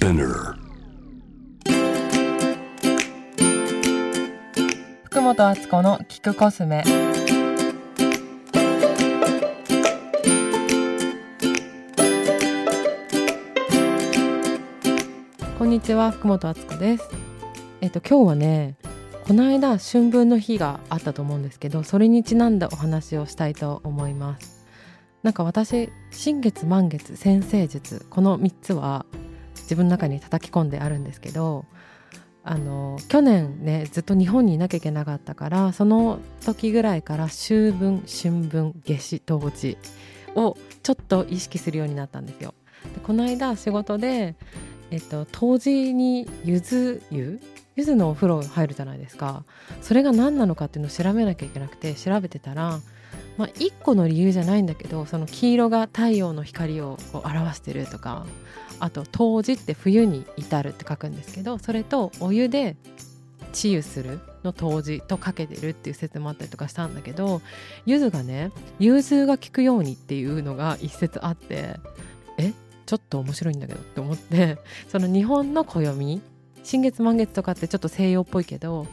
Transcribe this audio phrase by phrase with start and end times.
[0.00, 0.54] Spinner.
[5.04, 6.82] 福本敦子の聞くコスメ。
[15.58, 17.06] こんにちは福本敦子です。
[17.82, 18.76] えっと今日はね
[19.26, 24.66] この間春分の日があったと思うんですけどそれにちなんだお話をしたいと思います。
[25.22, 29.04] なんか私新月満月先生術この3つは
[29.70, 31.64] 自分の中に叩き込んであるんですけど
[32.42, 39.78] あの去年ねずっと日本にいなきゃいけなかったからその時ぐらいから秋分春分夏至冬至
[40.34, 42.52] をちょっと意識するようになったんですよ。
[42.94, 44.34] でこの間仕事で、
[44.90, 47.40] えっと、冬至に柚子湯
[47.76, 49.44] 柚子のお風呂入るじゃないですか
[49.82, 52.80] それが何なのかっていうのを調べなきゃいけなくて調べてたら
[53.40, 58.26] まあ、1個の理由じゃないんだけどその黄色が太陽の光をこう表してるとか
[58.80, 62.76] あと冬至って冬に至るって書くんですけどそれとお湯で
[63.54, 67.40] 治癒するの冬至とかけてるっていう説もあったりとかしたんだけど
[67.86, 71.80] 柚子がね融通が効くようにっていうのが一説あって
[72.36, 72.52] え
[72.84, 76.20] ちょっと面白いんだけどって思ってその日本の暦
[76.62, 78.86] 新月満月とかってちょっと西洋っぽいけど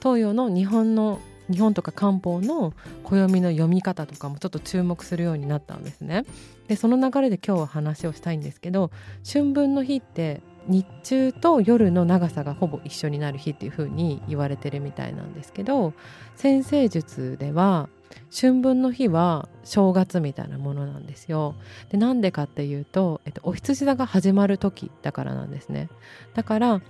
[0.00, 6.24] 東洋の日本の日本とか漢方の暦の読み方とかもちょっと注目するようになったんですね。
[6.68, 8.90] でその流れで今日は話をしたいんですけど
[9.30, 15.94] 春分の日って日中と夜の長さがほぼ一緒になる日っていう風に言われてるみたいなんですけど
[16.36, 17.88] 先生術では
[18.34, 21.54] 春分の日は正月みたいなものなんですよ。
[21.90, 25.88] でなんでかっていうと、えっと、お羊座が始まる時だからなんですね。
[26.34, 26.82] だから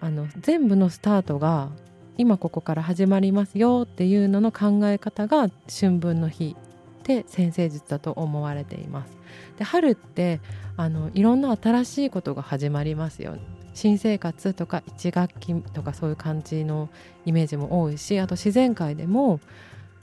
[0.00, 1.70] あの全部のスタートが
[2.18, 6.56] 今ここから始まりますよっていうのの考え方が春分の日
[7.04, 9.12] で先生術だと思われています。
[9.58, 10.40] で春って
[10.76, 13.36] あのいろんな新しいことが始まりますよ。
[13.74, 16.88] 新生活とか1学期とかそういう感じの
[17.26, 19.38] イメージも多いしあと自然界でも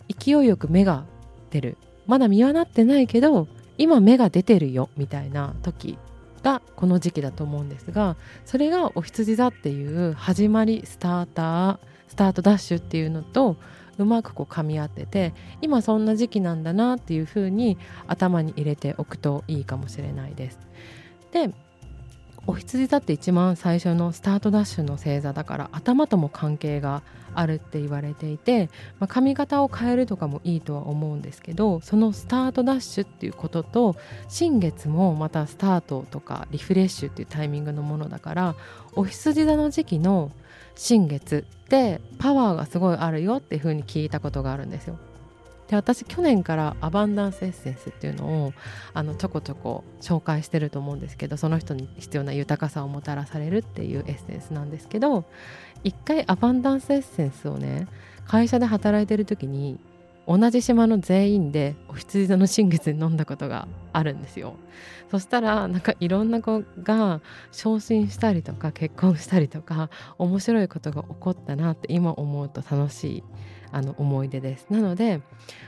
[0.08, 1.06] 勢いよく芽が
[1.50, 3.48] 出るまだ実はなってないけど
[3.80, 5.98] 今芽が出てるよみたいな時
[6.44, 8.16] がこの時期だと思うんですが
[8.46, 13.58] それがお羊座っていう始まりスタータースタートダッシュっていうのと
[13.98, 20.60] うまくこう噛み合ってて今そんな時期なんだなっていうふうに頭に入れておくといいかもしれないです。
[21.32, 21.50] で
[22.46, 27.02] お羊座って一番最初のスタートダッシュの星座だから頭とも関係が
[27.34, 28.70] あるって言われていて、
[29.00, 33.96] まあ、髪型を変えるとかもいいとは思うんですけどそのスタートダッシュっていうことと
[34.28, 38.56] 新月もまたスタートとかリフレッシュっていうタイミングのものだから
[38.96, 40.32] お羊座の時期の
[40.76, 44.98] 新月ってパワーがすごいあるよっていう風に聞いたことがあるんですよ。
[45.68, 48.54] で私去年からアバンダンスエッセンスっていうのを
[48.94, 55.24] あのちょこちょこ紹介してると思うんですけどその人に必要な豊かさをもたらされるっていうエッセンスなんですけど
[55.84, 57.88] 一回アバンダンスエッセンスをね
[58.28, 59.80] 会社で働いてる時に
[60.28, 64.56] 同じ島の全員でお羊座の新月に飲んだことがあるんですよ。
[65.12, 73.24] そしたらなんかいろんな子が昇進したりとか結婚したりとか面白いことが起こったなって今思うと楽しい
[73.72, 74.68] あの思い出です。
[74.70, 75.22] なので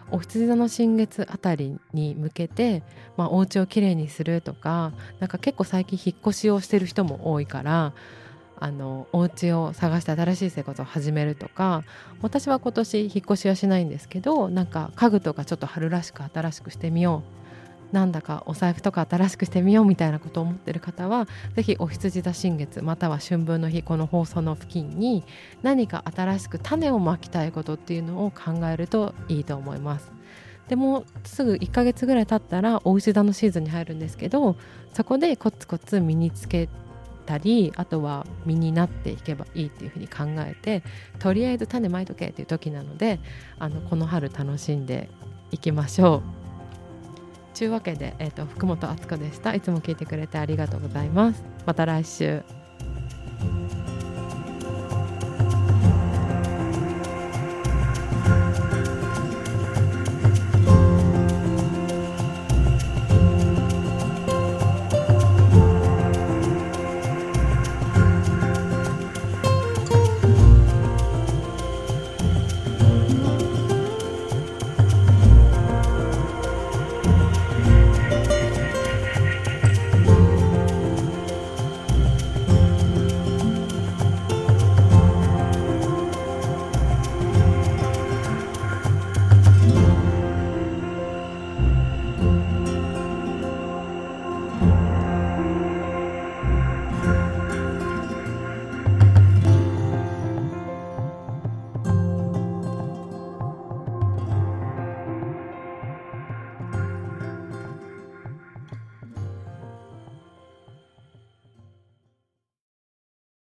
[0.10, 2.84] お羊座の新月あたりに向けて、
[3.18, 7.94] まあ、お家をきれいにするとかなんか結構最近引っ越しをしてる人も多いから
[8.60, 11.84] あのお家を探して新しい生活を始めるとか
[12.22, 17.46] 私は今年引っ越しはしないんですけどなんか家具とかちょっと春らしく新しくしてみよう
[17.92, 25.24] なんだかお財布とか新しくしてみようみたいなことを思ってる方は是非お羊座新月または春分の日この放送の付近に
[25.62, 30.12] 何か新しく種をまきたいことっていうのを考えるといいと思います。
[30.68, 34.56] でもすぐ1ヶ月ぐらい経ったらお牛座のシーズンに入るんですけど
[34.94, 36.70] そこでコツコツ身につけ
[37.26, 40.84] たりあとは実になっていけばいいっていうふうに考えて
[41.20, 43.20] とりあえず種まいとけっていう時なので
[43.60, 45.10] あのこの春楽しんで
[45.52, 46.46] いきましょう。
[47.58, 49.54] というわけで、えーと、福本敦子でした。
[49.54, 51.42] いつも聞いてくれてありがとうございます。
[51.66, 52.65] また来週。